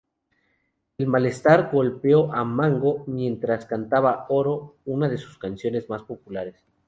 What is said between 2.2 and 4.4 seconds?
a Mango mientras cantaba